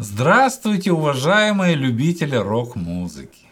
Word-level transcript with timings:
Здравствуйте, 0.00 0.92
уважаемые 0.92 1.74
любители 1.74 2.36
рок-музыки! 2.36 3.48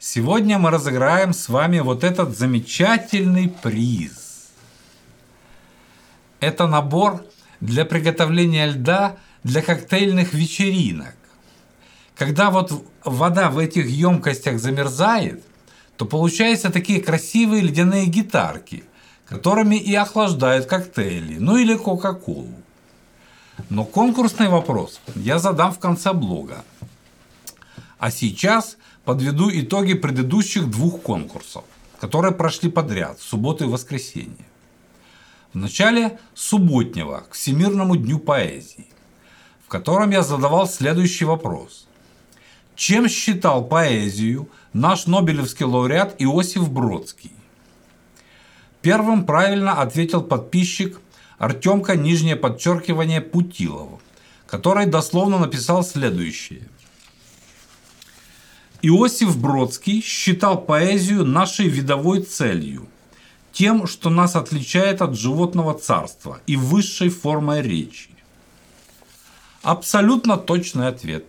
Сегодня 0.00 0.58
мы 0.58 0.70
разыграем 0.70 1.32
с 1.32 1.48
вами 1.48 1.78
вот 1.78 2.02
этот 2.02 2.36
замечательный 2.36 3.48
приз. 3.48 4.48
Это 6.40 6.66
набор 6.66 7.24
для 7.60 7.84
приготовления 7.84 8.66
льда 8.66 9.16
для 9.44 9.62
коктейльных 9.62 10.34
вечеринок. 10.34 11.14
Когда 12.16 12.50
вот 12.50 12.84
вода 13.04 13.48
в 13.50 13.58
этих 13.58 13.86
емкостях 13.86 14.58
замерзает, 14.58 15.44
то 15.96 16.04
получаются 16.04 16.72
такие 16.72 17.00
красивые 17.00 17.62
ледяные 17.62 18.06
гитарки, 18.06 18.82
которыми 19.26 19.76
и 19.76 19.94
охлаждают 19.94 20.66
коктейли, 20.66 21.38
ну 21.38 21.56
или 21.56 21.76
кока-колу. 21.76 22.61
Но 23.68 23.84
конкурсный 23.84 24.48
вопрос 24.48 25.00
я 25.14 25.38
задам 25.38 25.72
в 25.72 25.78
конце 25.78 26.12
блога. 26.12 26.64
А 27.98 28.10
сейчас 28.10 28.76
подведу 29.04 29.50
итоги 29.50 29.94
предыдущих 29.94 30.70
двух 30.70 31.02
конкурсов, 31.02 31.64
которые 32.00 32.32
прошли 32.32 32.70
подряд 32.70 33.18
в 33.18 33.22
субботу 33.22 33.64
и 33.64 33.68
воскресенье. 33.68 34.46
В 35.52 35.58
начале 35.58 36.18
субботнего 36.34 37.24
к 37.28 37.34
Всемирному 37.34 37.96
дню 37.96 38.18
поэзии, 38.18 38.88
в 39.64 39.68
котором 39.68 40.10
я 40.10 40.22
задавал 40.22 40.66
следующий 40.66 41.26
вопрос. 41.26 41.86
Чем 42.74 43.08
считал 43.08 43.64
поэзию 43.64 44.48
наш 44.72 45.06
Нобелевский 45.06 45.66
лауреат 45.66 46.16
Иосиф 46.18 46.70
Бродский? 46.70 47.32
Первым 48.80 49.26
правильно 49.26 49.80
ответил 49.80 50.22
подписчик 50.22 51.00
Артемка 51.42 51.96
нижнее 51.96 52.36
подчеркивание 52.36 53.20
Путилова, 53.20 53.98
который 54.46 54.86
дословно 54.86 55.40
написал 55.40 55.82
следующее. 55.82 56.68
Иосиф 58.80 59.36
Бродский 59.36 60.02
считал 60.02 60.60
поэзию 60.60 61.24
нашей 61.24 61.66
видовой 61.66 62.22
целью, 62.22 62.86
тем, 63.50 63.88
что 63.88 64.08
нас 64.08 64.36
отличает 64.36 65.02
от 65.02 65.18
животного 65.18 65.76
царства 65.76 66.40
и 66.46 66.54
высшей 66.54 67.08
формой 67.08 67.60
речи. 67.60 68.10
Абсолютно 69.62 70.36
точный 70.36 70.86
ответ. 70.86 71.24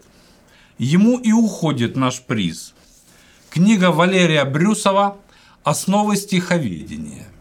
Ему 0.78 1.18
и 1.18 1.32
уходит 1.32 1.96
наш 1.96 2.22
приз. 2.22 2.76
Книга 3.50 3.90
Валерия 3.90 4.46
Брюсова 4.46 5.18
«Основы 5.64 6.18
стиховедения». 6.18 7.33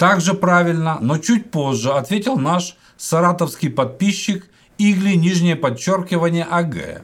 Также 0.00 0.32
правильно, 0.32 0.96
но 1.02 1.18
чуть 1.18 1.50
позже 1.50 1.92
ответил 1.92 2.38
наш 2.38 2.74
саратовский 2.96 3.68
подписчик 3.68 4.48
Игли 4.78 5.14
нижнее 5.14 5.56
подчеркивание 5.56 6.44
АГ. 6.44 7.02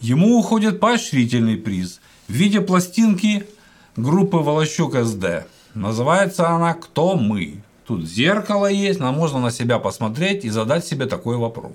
Ему 0.00 0.36
уходит 0.36 0.80
поощрительный 0.80 1.56
приз 1.56 2.00
в 2.26 2.32
виде 2.32 2.60
пластинки 2.60 3.46
группы 3.94 4.38
Волощук 4.38 4.96
СД. 4.96 5.46
Называется 5.74 6.48
она 6.48 6.74
«Кто 6.74 7.14
мы?». 7.14 7.62
Тут 7.86 8.08
зеркало 8.08 8.66
есть, 8.66 8.98
нам 8.98 9.14
можно 9.14 9.38
на 9.38 9.52
себя 9.52 9.78
посмотреть 9.78 10.44
и 10.44 10.50
задать 10.50 10.84
себе 10.84 11.06
такой 11.06 11.36
вопрос. 11.36 11.74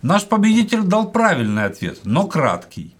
Наш 0.00 0.24
победитель 0.24 0.84
дал 0.84 1.10
правильный 1.10 1.66
ответ, 1.66 1.98
но 2.04 2.26
краткий. 2.26 2.94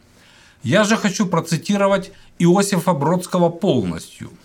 Я 0.62 0.84
же 0.84 0.98
хочу 0.98 1.25
процитировать 1.25 2.12
Иосифа 2.39 2.92
Бродского 2.92 3.48
полностью– 3.48 4.31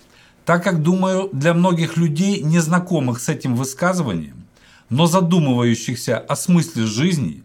так 0.47 0.63
как, 0.63 0.81
думаю, 0.81 1.29
для 1.33 1.53
многих 1.53 1.97
людей, 1.97 2.41
незнакомых 2.41 3.19
с 3.19 3.27
этим 3.27 3.53
высказыванием, 3.53 4.45
но 4.89 5.05
задумывающихся 5.05 6.17
о 6.17 6.37
смысле 6.37 6.85
жизни, 6.85 7.43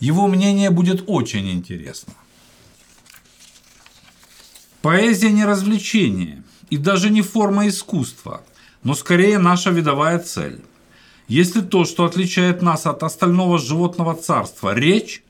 его 0.00 0.26
мнение 0.26 0.70
будет 0.70 1.04
очень 1.06 1.48
интересно. 1.48 2.12
Поэзия 4.82 5.30
не 5.30 5.44
развлечение 5.44 6.42
и 6.70 6.76
даже 6.76 7.10
не 7.10 7.22
форма 7.22 7.68
искусства, 7.68 8.42
но 8.82 8.94
скорее 8.94 9.38
наша 9.38 9.70
видовая 9.70 10.18
цель. 10.18 10.60
Если 11.28 11.60
то, 11.60 11.84
что 11.84 12.04
отличает 12.04 12.62
нас 12.62 12.84
от 12.84 13.04
остального 13.04 13.60
животного 13.60 14.16
царства, 14.16 14.74
речь, 14.74 15.22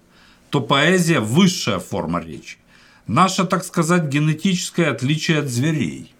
то 0.48 0.62
поэзия– 0.62 1.20
высшая 1.20 1.80
форма 1.80 2.22
речи. 2.22 2.56
Наше, 3.06 3.44
так 3.44 3.62
сказать, 3.62 4.04
генетическое 4.04 4.86
отличие 4.86 5.40
от 5.40 5.50
зверей– 5.50 6.14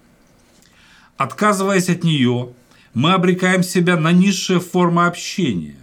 Отказываясь 1.17 1.89
от 1.89 2.03
нее, 2.03 2.53
мы 2.93 3.13
обрекаем 3.13 3.63
себя 3.63 3.97
на 3.97 4.11
низшие 4.11 4.59
формы 4.59 5.05
общения, 5.05 5.77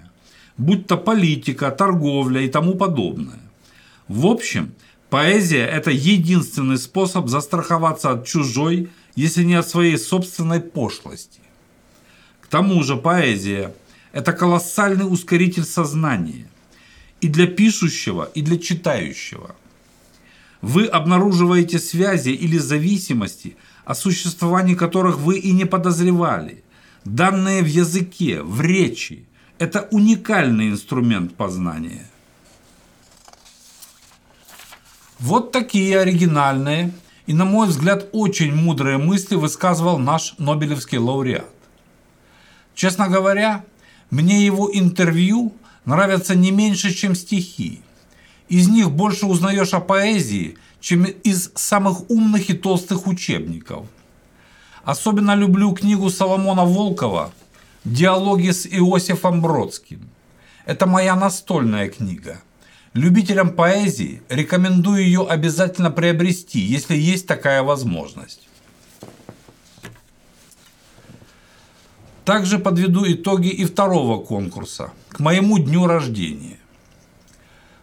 будь 0.57 0.87
то 0.87 0.97
политика, 0.97 1.71
торговля 1.71 2.43
и 2.43 2.49
тому 2.49 2.75
подобное. 2.75 3.41
В 4.09 4.27
общем, 4.27 4.75
поэзия– 5.11 5.67
это 5.67 5.91
единственный 5.91 6.79
способ 6.79 7.29
застраховаться 7.29 8.11
от 8.11 8.27
чужой, 8.27 8.91
если 9.15 9.43
не 9.43 9.55
от 9.55 9.69
своей 9.69 9.97
собственной 9.99 10.61
пошлости. 10.61 11.41
К 12.41 12.47
тому 12.47 12.83
же 12.83 12.97
поэзия– 12.97 13.75
это 14.13 14.33
колоссальный 14.33 15.11
ускоритель 15.11 15.65
сознания 15.65 16.49
и 17.21 17.29
для 17.29 17.47
пишущего, 17.47 18.31
и 18.35 18.43
для 18.43 18.59
читающего. 18.59 19.55
Вы 20.61 20.87
обнаруживаете 20.87 21.79
связи 21.79 22.31
или 22.31 22.59
зависимости– 22.59 23.57
о 23.89 23.95
существовании 23.95 24.75
которых 24.75 25.17
вы 25.17 25.39
и 25.39 25.51
не 25.53 25.65
подозревали. 25.65 26.63
Данные 27.07 27.63
в 27.63 27.67
языке, 27.67 28.43
в 28.43 28.61
речи– 28.61 29.25
это 29.59 29.89
уникальный 29.91 30.69
инструмент 30.69 31.35
познания. 31.35 32.07
Вот 35.19 35.53
такие 35.53 35.99
оригинальные 35.99 36.93
и, 37.27 37.33
на 37.33 37.47
мой 37.47 37.67
взгляд, 37.67 38.11
очень 38.13 38.55
мудрые 38.55 38.99
мысли 38.99 39.37
высказывал 39.37 39.99
наш 39.99 40.35
Нобелевский 40.37 40.99
лауреат. 40.99 41.49
Честно 42.75 43.09
говоря, 43.09 43.65
мне 44.11 44.45
его 44.45 44.69
интервью 44.71 45.55
нравятся 45.87 46.35
не 46.35 46.51
меньше, 46.51 46.93
чем 46.93 47.15
стихи. 47.15 47.81
Из 48.51 48.69
них 48.69 48.91
больше 48.91 49.25
узнаешь 49.25 49.73
о 49.73 49.81
поэзии– 49.81 50.59
чем 50.81 51.05
из 51.05 51.51
самых 51.55 52.11
умных 52.11 52.51
и 52.51 52.55
толстых 52.55 53.07
учебников. 53.07 53.87
Особенно 54.85 55.35
люблю 55.35 55.73
книгу 55.73 56.09
Соломона 56.11 56.65
Волкова 56.65 57.33
«Диалоги 57.85 58.51
с 58.51 58.67
Иосифом 58.67 59.43
Бродским». 59.43 60.09
Это 60.65 60.87
моя 60.87 61.17
настольная 61.17 61.89
книга. 61.89 62.41
Любителям 62.95 63.51
поэзии 63.51 64.23
рекомендую 64.29 65.03
ее 65.03 65.27
обязательно 65.29 65.91
приобрести, 65.91 66.59
если 66.61 66.97
есть 66.97 67.27
такая 67.27 67.63
возможность. 67.63 68.49
Также 72.25 72.59
подведу 72.59 73.05
итоги 73.07 73.49
и 73.49 73.65
второго 73.65 74.23
конкурса 74.23 74.93
к 75.09 75.21
моему 75.21 75.59
дню 75.59 75.87
рождения, 75.87 76.59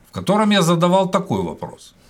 в 0.09 0.11
котором 0.11 0.51
я 0.51 0.61
задавал 0.61 1.09
такой 1.09 1.41
вопрос– 1.41 1.93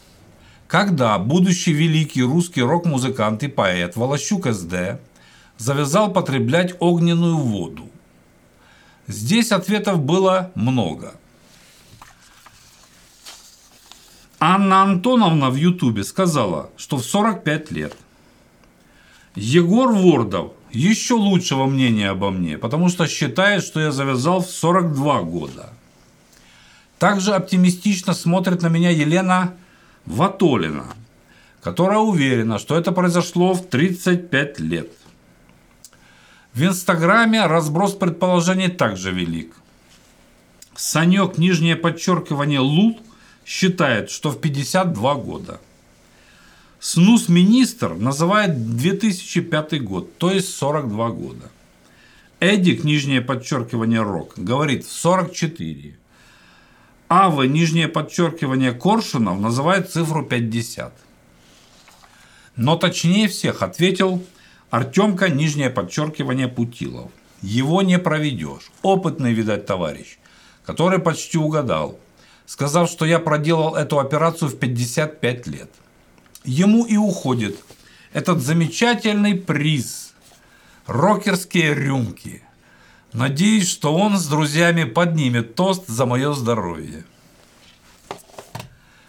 когда 0.68 1.18
будущий 1.20 1.74
великий 1.74 2.24
русский 2.24 2.62
рок-музыкант 2.62 3.44
и 3.44 3.48
поэт 3.48 3.96
Волощук 3.96 4.48
СД 4.48 5.00
завязал 5.58 6.12
потреблять 6.12 6.76
огненную 6.80 7.38
воду? 7.38 7.90
Здесь 9.08 9.52
ответов 9.52 10.00
было 10.00 10.52
много. 10.56 11.14
Анна 14.40 14.82
Антоновна 14.82 15.50
в 15.50 15.56
Ютубе 15.56 16.04
сказала, 16.04 16.70
что 16.78 16.98
в 16.98 17.06
45 17.06 17.72
лет. 17.72 17.96
Егор 19.36 19.92
Вордов 19.92 20.54
еще 20.72 21.14
лучшего 21.14 21.66
мнения 21.66 22.10
обо 22.10 22.32
мне, 22.32 22.58
потому 22.58 22.90
что 22.90 23.08
считает, 23.08 23.64
что 23.64 23.80
я 23.80 23.92
завязал 23.92 24.42
в 24.42 24.50
42 24.50 25.22
года. 25.22 25.70
Также 27.00 27.34
оптимистично 27.34 28.14
смотрит 28.14 28.62
на 28.62 28.68
меня 28.68 28.90
Елена 28.90 29.54
Ватолина, 30.06 30.86
которая 31.62 32.00
уверена, 32.00 32.60
что 32.60 32.78
это 32.78 32.92
произошло 32.92 33.54
в 33.54 33.66
35 33.68 34.60
лет. 34.60 34.92
В 36.54 36.64
Инстаграме 36.64 37.46
разброс 37.48 37.94
предположений 37.94 38.70
также 38.70 39.12
велик. 39.12 39.56
Санек, 40.76 41.38
нижнее 41.38 41.76
подчеркивание 41.76 42.60
Лул, 42.60 43.00
считает, 43.46 44.10
что 44.10 44.32
в 44.32 44.40
52 44.40 45.16
года. 45.16 45.60
Снус-министр 46.80 47.96
называет 47.96 48.78
2005 48.78 49.84
год, 49.84 50.18
то 50.18 50.32
есть 50.32 50.54
42 50.56 51.10
года. 51.10 51.52
Эдик, 52.40 52.84
нижнее 52.84 53.22
подчеркивание 53.22 54.02
Рок, 54.02 54.34
говорит 54.38 54.86
в 54.86 54.92
44. 54.92 55.98
Ава, 57.10 57.44
нижнее 57.44 57.88
подчеркивание 57.88 58.72
Коршунов, 58.72 59.40
называет 59.40 59.92
цифру 59.92 60.26
50. 60.26 60.94
Но 62.56 62.78
точнее 62.78 63.28
всех 63.28 63.62
ответил 63.62 64.24
Артемка, 64.72 65.30
нижнее 65.30 65.70
подчеркивание 65.70 66.48
Путилов. 66.48 67.12
Его 67.42 67.84
не 67.84 68.00
проведешь. 68.00 68.72
Опытный, 68.82 69.34
видать, 69.34 69.68
товарищ, 69.68 70.18
который 70.66 70.98
почти 70.98 71.38
угадал, 71.38 72.00
сказав, 72.48 72.90
что 72.90 73.06
я 73.06 73.20
проделал 73.20 73.76
эту 73.76 74.00
операцию 74.00 74.50
в 74.50 74.58
55 74.58 75.48
лет. 75.48 75.70
Ему 76.44 76.86
и 76.86 76.98
уходит 76.98 77.60
этот 78.14 78.42
замечательный 78.42 79.36
приз– 79.36 80.14
рокерские 80.88 81.74
рюмки. 81.74 82.45
Надеюсь, 83.16 83.70
что 83.70 83.96
он 83.96 84.18
с 84.18 84.28
друзьями 84.28 84.84
поднимет 84.84 85.56
тост 85.56 85.88
за 85.88 86.06
мое 86.06 86.34
здоровье. 86.34 87.06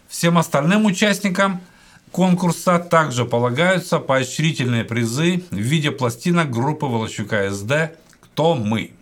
Всем 0.06 0.38
остальным 0.38 0.84
участникам 0.84 1.60
конкурса 2.12 2.78
также 2.78 3.24
полагаются 3.24 3.98
поощрительные 3.98 4.84
призы 4.84 5.42
в 5.50 5.56
виде 5.56 5.90
пластинок 5.90 6.52
группы 6.52 6.86
Волощука 6.86 7.50
СД 7.50 7.98
«Кто 8.20 8.54
мы?». 8.54 8.92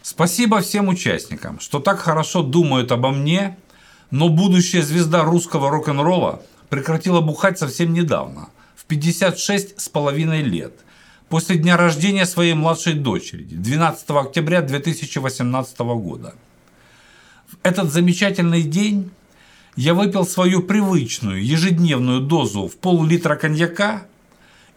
Спасибо 0.00 0.62
всем 0.62 0.88
участникам, 0.88 1.60
что 1.60 1.80
так 1.80 2.00
хорошо 2.00 2.42
думают 2.42 2.92
обо 2.92 3.10
мне, 3.10 3.58
но 4.10 4.30
будущая 4.30 4.80
звезда 4.80 5.22
русского 5.22 5.68
рок-н-ролла 5.68 6.42
прекратила 6.70 7.20
бухать 7.20 7.58
совсем 7.58 7.92
недавно, 7.92 8.48
в 8.74 8.86
56 8.86 9.78
с 9.78 9.88
половиной 9.90 10.40
лет, 10.40 10.72
после 11.30 11.56
дня 11.56 11.76
рождения 11.76 12.26
своей 12.26 12.54
младшей 12.54 12.94
дочери, 12.94 13.44
12 13.44 14.10
октября 14.10 14.60
2018 14.62 15.78
года. 15.78 16.34
В 17.48 17.56
этот 17.62 17.92
замечательный 17.92 18.62
день 18.62 19.10
я 19.76 19.94
выпил 19.94 20.26
свою 20.26 20.60
привычную 20.60 21.42
ежедневную 21.42 22.20
дозу 22.20 22.66
в 22.66 22.76
пол-литра 22.76 23.36
коньяка 23.36 24.06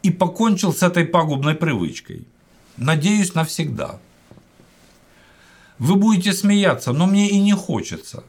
и 0.04 0.12
покончил 0.12 0.72
с 0.72 0.84
этой 0.84 1.06
пагубной 1.06 1.56
привычкой. 1.56 2.28
Надеюсь, 2.78 3.34
навсегда. 3.34 4.00
Вы 5.80 5.96
будете 5.96 6.34
смеяться, 6.34 6.94
но 6.94 7.08
мне 7.08 7.30
и 7.30 7.40
не 7.40 7.54
хочется. 7.54 8.24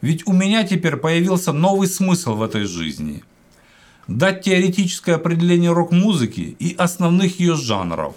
Ведь 0.00 0.28
у 0.28 0.32
меня 0.32 0.62
теперь 0.62 0.96
появился 0.96 1.52
новый 1.52 1.88
смысл 1.88 2.34
в 2.34 2.42
этой 2.42 2.64
жизни. 2.64 3.24
Дать 4.08 4.40
теоретическое 4.40 5.16
определение 5.16 5.70
рок-музыки 5.70 6.56
и 6.58 6.74
основных 6.78 7.40
ее 7.40 7.56
жанров, 7.56 8.16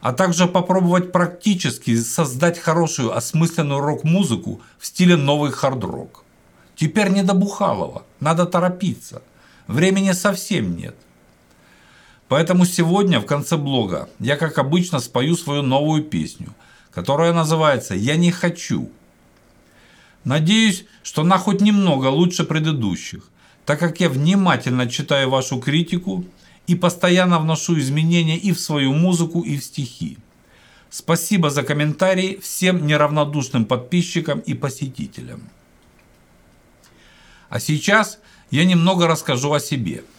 а 0.00 0.12
также 0.12 0.46
попробовать 0.46 1.10
практически 1.10 1.96
создать 2.00 2.56
хорошую 2.56 3.16
осмысленную 3.16 3.80
рок-музыку 3.80 4.60
в 4.78 4.86
стиле 4.86 5.16
новый 5.16 5.50
хард-рок. 5.50 6.22
Теперь 6.76 7.08
не 7.08 7.24
до 7.24 7.34
Бухалова, 7.34 8.04
надо 8.20 8.46
торопиться. 8.46 9.22
Времени 9.66 10.12
совсем 10.12 10.76
нет. 10.76 10.94
Поэтому 12.28 12.64
сегодня 12.64 13.18
в 13.18 13.26
конце 13.26 13.56
блога 13.56 14.08
я, 14.20 14.36
как 14.36 14.56
обычно, 14.58 15.00
спою 15.00 15.34
свою 15.34 15.62
новую 15.62 16.04
песню, 16.04 16.54
которая 16.92 17.32
называется 17.32 17.96
«Я 17.96 18.14
не 18.14 18.30
хочу». 18.30 18.88
Надеюсь, 20.22 20.84
что 21.02 21.22
она 21.22 21.38
хоть 21.38 21.60
немного 21.60 22.06
лучше 22.06 22.44
предыдущих, 22.44 23.28
так 23.68 23.78
как 23.80 24.00
я 24.00 24.08
внимательно 24.08 24.88
читаю 24.88 25.28
вашу 25.28 25.60
критику 25.60 26.24
и 26.66 26.74
постоянно 26.74 27.38
вношу 27.38 27.78
изменения 27.78 28.38
и 28.38 28.52
в 28.52 28.58
свою 28.58 28.94
музыку, 28.94 29.42
и 29.42 29.58
в 29.58 29.62
стихи. 29.62 30.16
Спасибо 30.88 31.50
за 31.50 31.62
комментарии 31.62 32.38
всем 32.42 32.86
неравнодушным 32.86 33.66
подписчикам 33.66 34.38
и 34.38 34.54
посетителям. 34.54 35.42
А 37.50 37.60
сейчас 37.60 38.20
я 38.50 38.64
немного 38.64 39.06
расскажу 39.06 39.52
о 39.52 39.60
себе– 39.60 40.02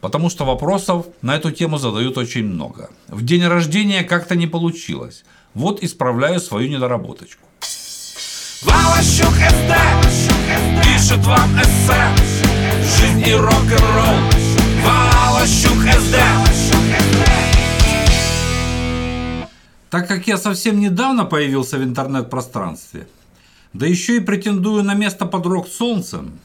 потому 0.00 0.30
что 0.30 0.44
вопросов 0.44 1.06
на 1.20 1.36
эту 1.36 1.52
тему 1.52 1.78
задают 1.78 2.18
очень 2.18 2.44
много. 2.44 2.90
В 3.08 3.24
день 3.24 3.46
рождения 3.46 4.02
как-то 4.02 4.36
не 4.36 4.48
получилось. 4.48 5.24
Вот 5.54 5.82
исправляю 5.84 6.40
свою 6.40 6.68
недоработочку. 6.68 7.46
СД 7.60 8.72
пишет 11.02 11.24
вам 11.26 11.50
эссе. 11.60 12.02
Жизнь 12.96 13.28
и 13.28 13.34
рок-н-ролл. 13.34 14.16
Валащук 14.84 15.82
СД 16.00 16.16
Так 19.90 20.06
как 20.08 20.26
я 20.28 20.36
совсем 20.38 20.78
недавно 20.78 21.24
появился 21.24 21.78
в 21.78 21.82
интернет-пространстве, 21.82 23.08
да 23.72 23.86
еще 23.86 24.16
и 24.16 24.20
претендую 24.20 24.84
на 24.84 24.94
место 24.94 25.26
под 25.26 25.46
рок 25.46 25.68
солнцем, 25.68 26.38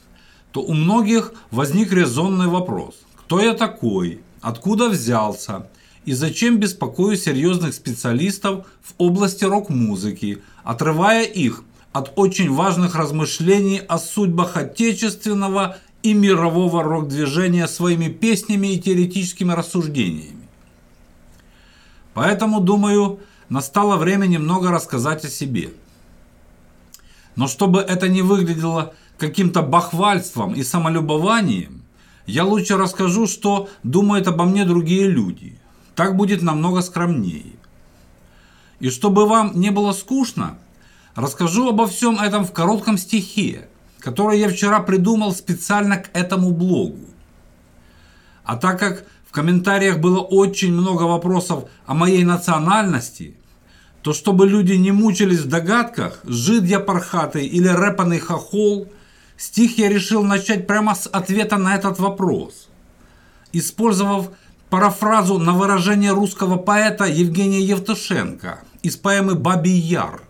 то 0.51 0.61
у 0.61 0.73
многих 0.73 1.33
возник 1.51 1.91
резонный 1.91 2.47
вопрос– 2.47 2.95
кто 3.15 3.41
я 3.41 3.53
такой, 3.53 4.21
откуда 4.41 4.87
взялся? 4.89 5.67
И 6.05 6.13
зачем 6.13 6.59
беспокою 6.59 7.17
серьезных 7.17 7.73
специалистов 7.73 8.65
в 8.81 8.93
области 8.97 9.43
рок-музыки, 9.43 10.41
отрывая 10.63 11.25
их 11.25 11.63
от 11.97 12.13
очень 12.15 12.53
важных 12.53 12.93
размышлений 12.93 13.79
о 13.79 13.97
судьбах 13.97 14.55
отечественного 14.55 15.77
и 16.03 16.13
мирового 16.13 16.83
рок-движения 16.83 17.67
своими 17.67 18.07
песнями 18.07 18.67
и 18.67 18.79
теоретическими 18.79 19.51
рассуждениями. 19.53 20.47
Поэтому, 22.13 22.59
думаю, 22.59 23.19
настало 23.49 23.97
время 23.97 24.27
немного 24.27 24.69
рассказать 24.69 25.25
о 25.25 25.29
себе. 25.29 25.71
Но 27.35 27.47
чтобы 27.47 27.79
это 27.79 28.07
не 28.07 28.21
выглядело 28.21 28.93
каким-то 29.17 29.63
бахвальством 29.63 30.53
и 30.53 30.61
самолюбованием, 30.61 31.81
я 32.27 32.43
лучше 32.43 32.77
расскажу, 32.77 33.25
что 33.25 33.69
думают 33.81 34.27
обо 34.27 34.43
мне 34.45 34.65
другие 34.65 35.07
люди. 35.07 35.59
Так 35.95 36.15
будет 36.15 36.43
намного 36.43 36.81
скромнее. 36.81 37.53
И 38.79 38.91
чтобы 38.91 39.27
вам 39.27 39.59
не 39.59 39.71
было 39.71 39.93
скучно, 39.93 40.59
расскажу 41.21 41.69
обо 41.69 41.85
всем 41.87 42.19
этом 42.19 42.45
в 42.45 42.53
коротком 42.53 42.97
стихе, 42.97 43.67
который 43.99 44.39
я 44.39 44.47
вчера 44.47 44.79
придумал 44.79 45.33
специально 45.33 45.97
к 45.97 46.09
этому 46.13 46.51
блогу. 46.51 47.05
А 48.45 48.55
так 48.55 48.79
как 48.79 49.05
в 49.27 49.31
комментариях 49.31 49.99
было 49.99 50.21
очень 50.21 50.71
много 50.71 51.03
вопросов 51.03 51.65
о 51.85 51.93
моей 51.93 52.23
национальности, 52.23 53.35
то 54.01 54.13
чтобы 54.13 54.47
люди 54.47 54.73
не 54.73 54.93
мучились 54.93 55.39
в 55.39 55.49
догадках, 55.49 56.21
жид 56.23 56.63
я 56.63 56.79
пархатый 56.79 57.45
или 57.45 57.67
рэпаный 57.67 58.19
хохол– 58.19 58.87
Стих 59.37 59.77
я 59.77 59.87
решил 59.87 60.23
начать 60.23 60.65
прямо 60.65 60.95
с 60.95 61.07
ответа 61.07 61.57
на 61.57 61.75
этот 61.75 61.99
вопрос, 61.99 62.69
использовав 63.53 64.31
парафразу 64.71 65.37
на 65.37 65.53
выражение 65.53 66.11
русского 66.11 66.57
поэта 66.57 67.05
Евгения 67.05 67.61
Евтушенко 67.61 68.59
из 68.81 68.97
поэмы 68.97 69.35
«Бабий 69.35 69.77
Яр», 69.77 70.23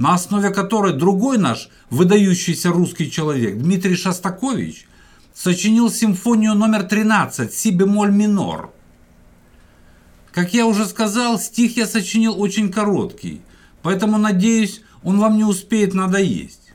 на 0.00 0.14
основе 0.14 0.48
которой 0.48 0.94
другой 0.94 1.36
наш 1.36 1.68
выдающийся 1.90 2.70
русский 2.70 3.10
человек 3.10 3.58
Дмитрий 3.58 3.94
Шостакович 3.94 4.88
сочинил 5.34 5.90
симфонию 5.90 6.54
номер 6.54 6.84
13 6.84 7.52
«Си 7.52 7.70
бемоль 7.70 8.10
минор». 8.10 8.72
Как 10.32 10.54
я 10.54 10.64
уже 10.64 10.86
сказал, 10.86 11.38
стих 11.38 11.76
я 11.76 11.86
сочинил 11.86 12.40
очень 12.40 12.72
короткий, 12.72 13.42
поэтому, 13.82 14.16
надеюсь, 14.16 14.80
он 15.02 15.18
вам 15.18 15.36
не 15.36 15.44
успеет 15.44 15.92
надоесть. 15.92 16.72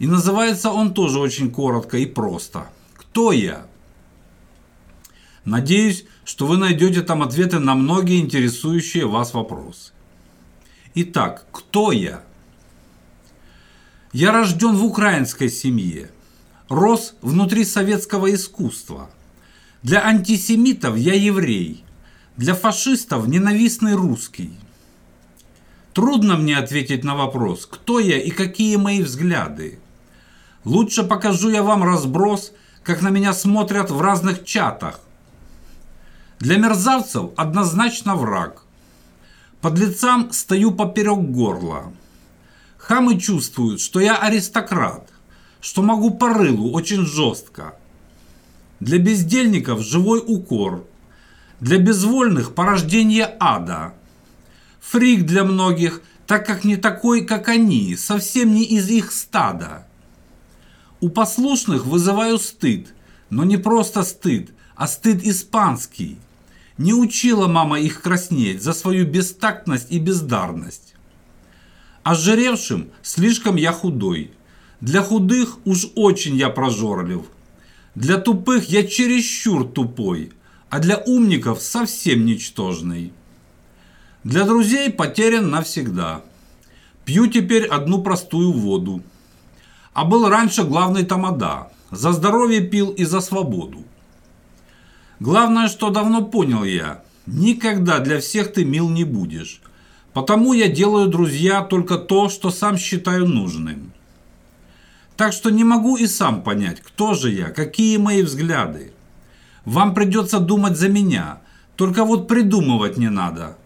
И 0.00 0.08
называется 0.08 0.70
он 0.70 0.94
тоже 0.94 1.20
очень 1.20 1.48
коротко 1.48 1.96
и 1.96 2.06
просто. 2.06 2.66
Кто 2.96 3.30
я? 3.30 3.66
Надеюсь, 5.44 6.06
что 6.24 6.46
вы 6.46 6.56
найдете 6.56 7.02
там 7.02 7.22
ответы 7.22 7.60
на 7.60 7.76
многие 7.76 8.18
интересующие 8.18 9.06
вас 9.06 9.32
вопросы. 9.32 9.92
Итак, 10.96 11.46
кто 11.52 11.92
я? 11.92 12.24
Я 14.12 14.30
рожден 14.30 14.76
в 14.76 14.84
украинской 14.84 15.48
семье. 15.48 16.10
Рос 16.68 17.14
внутри 17.22 17.64
советского 17.64 18.34
искусства. 18.34 19.08
Для 19.82 20.04
антисемитов 20.04 20.98
я 20.98 21.14
еврей. 21.14 21.82
Для 22.36 22.54
фашистов 22.54 23.26
ненавистный 23.26 23.94
русский. 23.94 24.52
Трудно 25.94 26.36
мне 26.36 26.58
ответить 26.58 27.04
на 27.04 27.14
вопрос, 27.14 27.64
кто 27.64 28.00
я 28.00 28.18
и 28.18 28.30
какие 28.30 28.76
мои 28.76 29.02
взгляды. 29.02 29.78
Лучше 30.64 31.04
покажу 31.04 31.48
я 31.48 31.62
вам 31.62 31.82
разброс, 31.82 32.52
как 32.82 33.00
на 33.00 33.08
меня 33.08 33.32
смотрят 33.32 33.90
в 33.90 34.00
разных 34.00 34.44
чатах. 34.44 35.00
Для 36.38 36.58
мерзавцев 36.58 37.30
однозначно 37.36 38.14
враг. 38.14 38.62
Под 39.62 39.78
лицам 39.78 40.32
стою 40.32 40.72
поперек 40.72 41.18
горла. 41.18 41.92
Хамы 42.92 43.18
чувствуют, 43.18 43.80
что 43.80 44.00
я 44.00 44.18
аристократ, 44.18 45.08
что 45.62 45.80
могу 45.80 46.10
по 46.10 46.34
рылу 46.34 46.72
очень 46.72 47.06
жестко. 47.06 47.74
Для 48.80 48.98
бездельников 48.98 49.80
живой 49.80 50.22
укор. 50.26 50.86
Для 51.58 51.78
безвольных 51.78 52.54
порождение 52.54 53.34
ада. 53.40 53.94
Фрик 54.82 55.24
для 55.24 55.42
многих, 55.42 56.02
так 56.26 56.44
как 56.44 56.64
не 56.64 56.76
такой, 56.76 57.24
как 57.24 57.48
они, 57.48 57.96
совсем 57.96 58.52
не 58.52 58.64
из 58.64 58.90
их 58.90 59.10
стада. 59.10 59.86
У 61.00 61.08
послушных 61.08 61.86
вызываю 61.86 62.38
стыд, 62.38 62.92
но 63.30 63.44
не 63.44 63.56
просто 63.56 64.02
стыд, 64.02 64.50
а 64.76 64.86
стыд 64.86 65.24
испанский. 65.24 66.18
Не 66.76 66.92
учила 66.92 67.48
мама 67.48 67.80
их 67.80 68.02
краснеть 68.02 68.62
за 68.62 68.74
свою 68.74 69.06
бестактность 69.06 69.90
и 69.90 69.98
бездарность. 69.98 70.91
Ожиревшим 72.02 72.90
слишком 73.02 73.56
я 73.56 73.72
худой. 73.72 74.32
Для 74.80 75.02
худых 75.02 75.58
уж 75.64 75.86
очень 75.94 76.36
я 76.36 76.50
прожорлив. 76.50 77.22
Для 77.94 78.18
тупых 78.18 78.68
я 78.70 78.84
чересчур 78.84 79.68
тупой, 79.68 80.32
а 80.68 80.80
для 80.80 80.96
умников 80.98 81.62
совсем 81.62 82.24
ничтожный. 82.24 83.12
Для 84.24 84.44
друзей 84.44 84.90
потерян 84.90 85.50
навсегда. 85.50 86.22
Пью 87.04 87.26
теперь 87.28 87.66
одну 87.66 88.02
простую 88.02 88.52
воду. 88.52 89.02
А 89.92 90.04
был 90.04 90.28
раньше 90.28 90.64
главный 90.64 91.04
тамада. 91.04 91.70
За 91.90 92.12
здоровье 92.12 92.62
пил 92.62 92.90
и 92.90 93.04
за 93.04 93.20
свободу. 93.20 93.84
Главное, 95.20 95.68
что 95.68 95.90
давно 95.90 96.24
понял 96.24 96.64
я. 96.64 97.04
Никогда 97.26 98.00
для 98.00 98.18
всех 98.20 98.52
ты 98.52 98.64
мил 98.64 98.88
не 98.88 99.04
будешь. 99.04 99.60
Потому 100.12 100.52
я 100.52 100.68
делаю, 100.68 101.08
друзья, 101.08 101.62
только 101.62 101.96
то, 101.96 102.28
что 102.28 102.50
сам 102.50 102.76
считаю 102.76 103.26
нужным. 103.26 103.92
Так 105.16 105.32
что 105.32 105.50
не 105.50 105.64
могу 105.64 105.96
и 105.96 106.06
сам 106.06 106.42
понять, 106.42 106.80
кто 106.80 107.14
же 107.14 107.30
я, 107.30 107.48
какие 107.50 107.96
мои 107.96 108.22
взгляды. 108.22 108.92
Вам 109.64 109.94
придется 109.94 110.38
думать 110.38 110.76
за 110.76 110.88
меня, 110.88 111.40
только 111.76 112.04
вот 112.04 112.28
придумывать 112.28 112.96
не 112.96 113.08
надо. 113.08 113.56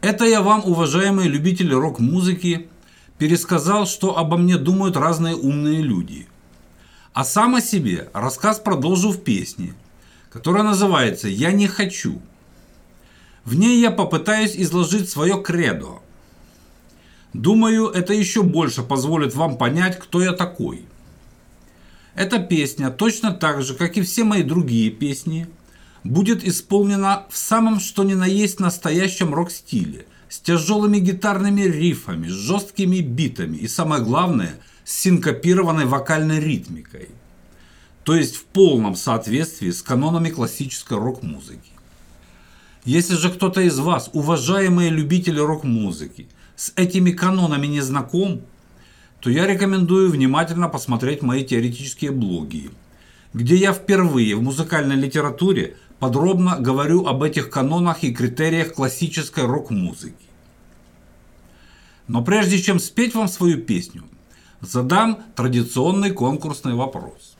Это 0.00 0.24
я 0.24 0.42
вам, 0.42 0.62
уважаемые 0.64 1.28
любители 1.28 1.74
рок-музыки, 1.74 2.68
пересказал, 3.18 3.86
что 3.86 4.16
обо 4.16 4.36
мне 4.36 4.56
думают 4.56 4.96
разные 4.96 5.34
умные 5.34 5.82
люди. 5.82 6.28
А 7.12 7.24
сам 7.24 7.56
о 7.56 7.60
себе 7.60 8.08
рассказ 8.12 8.60
продолжу 8.60 9.10
в 9.10 9.22
песне, 9.24 9.74
которая 10.30 10.62
называется 10.62 11.26
«Я 11.28 11.50
не 11.50 11.66
хочу». 11.66 12.22
В 13.48 13.54
ней 13.54 13.80
я 13.80 13.90
попытаюсь 13.90 14.54
изложить 14.54 15.08
свое 15.08 15.42
кредо. 15.42 16.02
Думаю, 17.32 17.86
это 17.86 18.12
еще 18.12 18.42
больше 18.42 18.82
позволит 18.82 19.34
вам 19.34 19.56
понять, 19.56 19.98
кто 19.98 20.20
я 20.20 20.32
такой. 20.34 20.84
Эта 22.14 22.40
песня, 22.40 22.90
точно 22.90 23.32
так 23.32 23.62
же, 23.62 23.72
как 23.72 23.96
и 23.96 24.02
все 24.02 24.24
мои 24.24 24.42
другие 24.42 24.90
песни, 24.90 25.46
будет 26.04 26.44
исполнена 26.44 27.24
в 27.30 27.38
самом 27.38 27.80
что 27.80 28.04
ни 28.04 28.12
на 28.12 28.26
есть 28.26 28.60
настоящем 28.60 29.32
рок-стиле, 29.32 30.04
с 30.28 30.40
тяжелыми 30.40 30.98
гитарными 30.98 31.62
рифами, 31.62 32.28
с 32.28 32.32
жесткими 32.32 32.98
битами 32.98 33.56
и, 33.56 33.66
самое 33.66 34.02
главное, 34.02 34.60
с 34.84 34.92
синкопированной 34.92 35.86
вокальной 35.86 36.38
ритмикой. 36.38 37.08
То 38.04 38.14
есть 38.14 38.36
в 38.36 38.44
полном 38.44 38.94
соответствии 38.94 39.70
с 39.70 39.80
канонами 39.80 40.28
классической 40.28 40.98
рок-музыки. 40.98 41.77
Если 42.88 43.16
же 43.16 43.30
кто-то 43.30 43.60
из 43.60 43.78
вас, 43.78 44.08
уважаемые 44.14 44.88
любители 44.88 45.38
рок-музыки, 45.38 46.26
с 46.56 46.72
этими 46.74 47.10
канонами 47.10 47.66
не 47.66 47.82
знаком, 47.82 48.40
то 49.20 49.28
я 49.28 49.46
рекомендую 49.46 50.10
внимательно 50.10 50.70
посмотреть 50.70 51.20
мои 51.20 51.44
теоретические 51.44 52.12
блоги, 52.12 52.70
где 53.34 53.56
я 53.56 53.74
впервые 53.74 54.36
в 54.36 54.42
музыкальной 54.42 54.96
литературе 54.96 55.76
подробно 55.98 56.56
говорю 56.58 57.04
об 57.04 57.22
этих 57.22 57.50
канонах 57.50 58.04
и 58.04 58.14
критериях 58.14 58.72
классической 58.72 59.44
рок-музыки. 59.44 60.24
Но 62.06 62.24
прежде 62.24 62.58
чем 62.58 62.78
спеть 62.78 63.14
вам 63.14 63.28
свою 63.28 63.58
песню, 63.58 64.04
задам 64.62 65.18
традиционный 65.36 66.12
конкурсный 66.12 66.72
вопрос. 66.72 67.36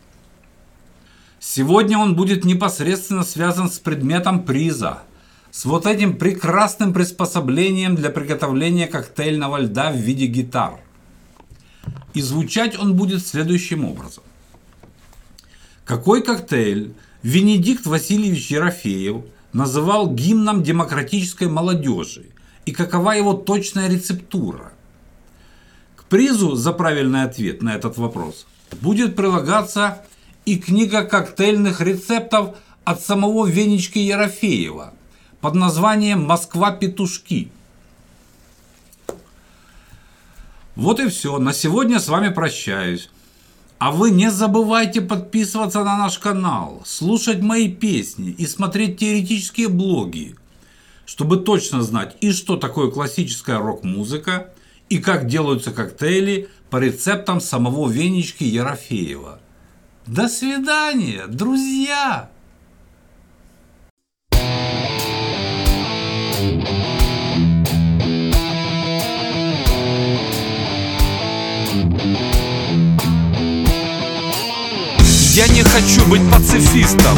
Сегодня 1.41 1.97
он 1.97 2.17
будет 2.17 2.45
непосредственно 2.45 3.25
связан 3.25 3.71
с 3.71 3.79
предметом 3.79 4.45
приза– 4.45 5.05
с 5.51 5.65
вот 5.65 5.87
этим 5.87 6.17
прекрасным 6.17 6.93
приспособлением 6.93 7.95
для 7.95 8.11
приготовления 8.11 8.87
коктейльного 8.87 9.59
льда 9.59 9.91
в 9.91 9.97
виде 9.97 10.27
гитар. 10.27 10.79
И 12.15 12.21
звучать 12.21 12.79
он 12.79 12.95
будет 12.95 13.27
следующим 13.27 13.85
образом. 13.85 14.25
Какой 15.85 16.23
коктейль 16.23 16.93
Венедикт 17.23 17.87
Васильевич 17.87 18.51
Ерофеев 18.51 19.25
называл 19.53 20.11
гимном 20.11 20.63
демократической 20.63 21.49
молодежи 21.49 22.27
и 22.67 22.73
какова 22.73 23.13
его 23.13 23.33
точная 23.33 23.89
рецептура? 23.89 24.73
К 25.97 26.05
призу 26.05 26.55
за 26.57 26.73
правильный 26.73 27.23
ответ 27.23 27.63
на 27.63 27.75
этот 27.75 27.97
вопрос 27.97 28.47
будет 28.83 29.17
прилагаться 29.17 30.03
и 30.45 30.59
книга 30.59 31.05
коктейльных 31.05 31.81
рецептов 31.81 32.57
от 32.85 33.01
самого 33.03 33.47
Венечки 33.47 33.99
Ерофеева– 33.99 34.93
под 35.41 35.55
названием 35.55 36.25
«Москва-петушки». 36.25 37.51
Вот 40.75 41.01
и 41.01 41.09
все. 41.09 41.39
На 41.39 41.53
сегодня 41.53 41.99
с 41.99 42.09
вами 42.09 42.29
прощаюсь. 42.29 43.11
А 43.79 43.93
вы 43.93 44.11
не 44.11 44.31
забывайте 44.31 45.01
подписываться 45.01 45.85
на 45.85 45.97
наш 45.97 46.19
канал, 46.19 46.83
слушать 46.85 47.41
мои 47.41 47.69
песни 47.73 48.31
и 48.31 48.47
смотреть 48.47 48.99
теоретические 48.99 49.69
блоги, 49.69 50.37
чтобы 51.07 51.37
точно 51.37 51.83
знать 51.83 52.17
и 52.21 52.33
что 52.33 52.57
такое 52.57 52.91
классическая 52.91 53.59
рок-музыка, 53.59 54.53
и 54.89 54.99
как 54.99 55.27
делаются 55.27 55.71
коктейли 55.71 56.49
по 56.71 56.79
рецептам 56.79 57.41
самого 57.41 57.89
Венечки 57.89 58.43
Ерофеева. 58.43 59.41
До 60.07 60.29
свидания, 60.29 61.27
друзья! 61.29 62.31
Я 75.39 75.47
не 75.47 75.63
хочу 75.63 76.05
быть 76.07 76.29
пацифистом. 76.33 77.17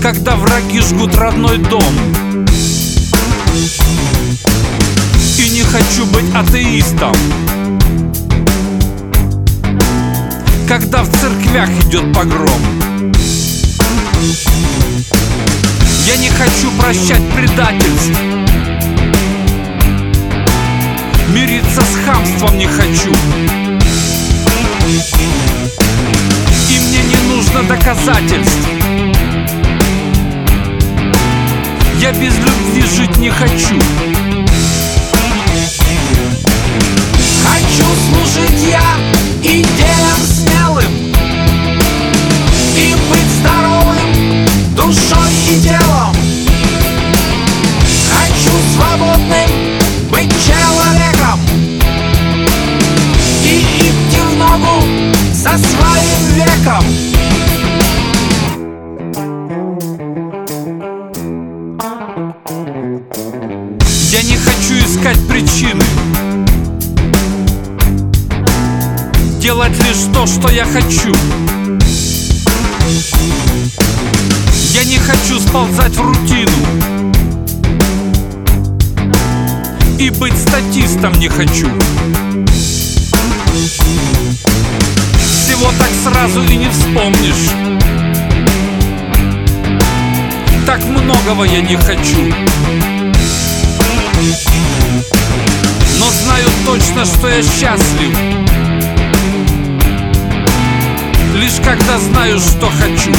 Когда 0.00 0.36
враги 0.36 0.78
жгут 0.78 1.12
родной 1.16 1.58
дом. 1.58 1.92
И 5.40 5.50
не 5.50 5.62
хочу 5.62 6.06
быть 6.06 6.32
атеистом. 6.32 7.16
Когда 10.68 11.02
в 11.02 11.10
церквях 11.18 11.68
идет 11.88 12.14
погром. 12.14 12.62
Я 16.06 16.16
не 16.16 16.28
хочу 16.28 16.70
прощать 16.78 17.28
предательств. 17.34 18.20
Мириться 21.34 21.82
с 21.82 22.06
хамством 22.06 22.56
не 22.56 22.68
хочу 22.68 23.65
и 24.86 26.78
мне 26.78 27.02
не 27.02 27.16
нужно 27.28 27.62
доказательств. 27.64 28.68
Я 31.98 32.12
без 32.12 32.36
любви 32.36 32.82
жить 32.96 33.16
не 33.16 33.30
хочу. 33.30 33.80
Хочу 37.42 37.86
служить 38.08 38.68
я 38.70 38.82
идеям 39.42 40.20
смелым 40.24 40.92
И 42.76 42.94
быть 43.10 43.30
здоровым 43.40 44.46
душой 44.76 45.32
и 45.50 45.60
телом 45.60 46.15
я 70.56 70.64
хочу. 70.64 71.12
Я 74.72 74.84
не 74.84 74.96
хочу 74.96 75.38
сползать 75.38 75.94
в 75.94 76.00
рутину. 76.00 76.50
И 79.98 80.08
быть 80.08 80.38
статистом 80.38 81.12
не 81.18 81.28
хочу. 81.28 81.68
Всего 85.26 85.70
так 85.78 85.90
сразу 86.02 86.42
и 86.44 86.56
не 86.56 86.70
вспомнишь. 86.70 87.50
Так 90.64 90.82
многого 90.84 91.44
я 91.44 91.60
не 91.60 91.76
хочу. 91.76 92.32
Но 95.98 96.10
знаю 96.22 96.48
точно, 96.64 97.04
что 97.04 97.28
я 97.28 97.42
счастлив 97.42 98.65
Лишь 101.36 101.60
когда 101.62 101.98
знаю, 101.98 102.38
что 102.38 102.70
хочу. 102.70 103.12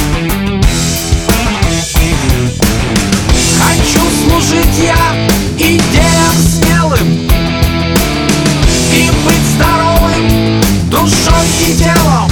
Хочу 3.62 4.00
служить 4.24 4.78
я 4.82 5.28
идеям 5.56 6.34
смелым 6.36 7.28
И 8.92 9.10
быть 9.24 9.46
здоровым 9.54 10.60
душой 10.90 11.46
и 11.68 11.76
телом 11.76 12.28